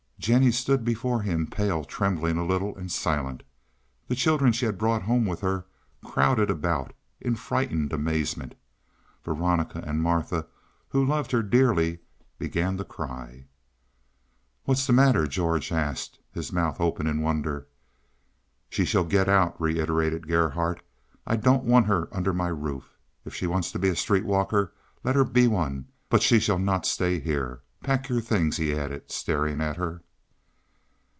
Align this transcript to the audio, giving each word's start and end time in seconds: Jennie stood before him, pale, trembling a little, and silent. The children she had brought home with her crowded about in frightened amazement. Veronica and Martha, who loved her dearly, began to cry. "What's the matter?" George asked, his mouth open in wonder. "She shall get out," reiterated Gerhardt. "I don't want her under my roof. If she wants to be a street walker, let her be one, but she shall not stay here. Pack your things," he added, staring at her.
Jennie 0.21 0.51
stood 0.51 0.85
before 0.85 1.23
him, 1.23 1.47
pale, 1.47 1.83
trembling 1.83 2.37
a 2.37 2.45
little, 2.45 2.75
and 2.77 2.91
silent. 2.91 3.41
The 4.07 4.13
children 4.13 4.53
she 4.53 4.67
had 4.67 4.77
brought 4.77 5.01
home 5.01 5.25
with 5.25 5.41
her 5.41 5.65
crowded 6.05 6.51
about 6.51 6.93
in 7.19 7.35
frightened 7.35 7.91
amazement. 7.91 8.53
Veronica 9.25 9.79
and 9.83 10.03
Martha, 10.03 10.45
who 10.89 11.03
loved 11.03 11.31
her 11.31 11.41
dearly, 11.41 12.01
began 12.37 12.77
to 12.77 12.83
cry. 12.85 13.47
"What's 14.65 14.85
the 14.85 14.93
matter?" 14.93 15.25
George 15.25 15.71
asked, 15.71 16.19
his 16.31 16.53
mouth 16.53 16.79
open 16.79 17.07
in 17.07 17.23
wonder. 17.23 17.67
"She 18.69 18.85
shall 18.85 19.05
get 19.05 19.27
out," 19.27 19.59
reiterated 19.59 20.27
Gerhardt. 20.27 20.83
"I 21.25 21.35
don't 21.35 21.63
want 21.63 21.87
her 21.87 22.07
under 22.15 22.31
my 22.31 22.49
roof. 22.49 22.95
If 23.25 23.33
she 23.33 23.47
wants 23.47 23.71
to 23.71 23.79
be 23.79 23.89
a 23.89 23.95
street 23.95 24.25
walker, 24.25 24.71
let 25.03 25.15
her 25.15 25.23
be 25.25 25.47
one, 25.47 25.87
but 26.09 26.21
she 26.21 26.39
shall 26.39 26.59
not 26.59 26.85
stay 26.85 27.19
here. 27.19 27.63
Pack 27.81 28.07
your 28.07 28.21
things," 28.21 28.57
he 28.57 28.75
added, 28.75 29.09
staring 29.11 29.59
at 29.59 29.77
her. 29.77 30.03